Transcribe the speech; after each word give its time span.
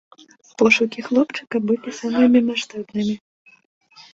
Пошукі 0.61 1.03
хлопчыка 1.09 1.61
былі 1.67 1.89
самымі 1.99 2.39
маштабнымі. 2.49 3.15